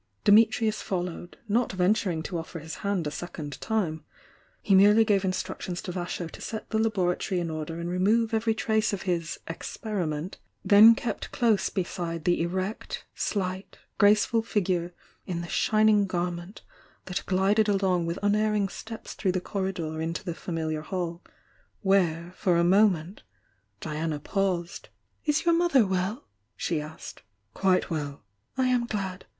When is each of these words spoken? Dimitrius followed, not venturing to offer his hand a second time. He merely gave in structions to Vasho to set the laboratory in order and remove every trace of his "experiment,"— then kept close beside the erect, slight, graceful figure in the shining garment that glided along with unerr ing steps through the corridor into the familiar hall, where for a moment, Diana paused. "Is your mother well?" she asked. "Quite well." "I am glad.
Dimitrius 0.25 0.81
followed, 0.81 1.37
not 1.47 1.73
venturing 1.73 2.23
to 2.23 2.39
offer 2.39 2.57
his 2.57 2.77
hand 2.77 3.05
a 3.05 3.11
second 3.11 3.61
time. 3.61 4.03
He 4.63 4.73
merely 4.73 5.05
gave 5.05 5.23
in 5.23 5.29
structions 5.29 5.79
to 5.83 5.91
Vasho 5.91 6.27
to 6.31 6.41
set 6.41 6.71
the 6.71 6.79
laboratory 6.79 7.39
in 7.39 7.51
order 7.51 7.79
and 7.79 7.87
remove 7.87 8.33
every 8.33 8.55
trace 8.55 8.93
of 8.93 9.03
his 9.03 9.39
"experiment,"— 9.47 10.39
then 10.71 10.95
kept 10.95 11.31
close 11.31 11.69
beside 11.69 12.23
the 12.25 12.41
erect, 12.41 13.05
slight, 13.13 13.77
graceful 13.99 14.41
figure 14.41 14.91
in 15.27 15.41
the 15.41 15.47
shining 15.47 16.07
garment 16.07 16.63
that 17.05 17.21
glided 17.27 17.69
along 17.69 18.07
with 18.07 18.17
unerr 18.23 18.55
ing 18.57 18.69
steps 18.69 19.13
through 19.13 19.33
the 19.33 19.39
corridor 19.39 20.01
into 20.01 20.23
the 20.23 20.33
familiar 20.33 20.81
hall, 20.81 21.21
where 21.83 22.33
for 22.35 22.57
a 22.57 22.63
moment, 22.63 23.21
Diana 23.79 24.19
paused. 24.19 24.89
"Is 25.25 25.45
your 25.45 25.53
mother 25.53 25.85
well?" 25.85 26.25
she 26.55 26.81
asked. 26.81 27.21
"Quite 27.53 27.91
well." 27.91 28.23
"I 28.57 28.65
am 28.65 28.87
glad. 28.87 29.25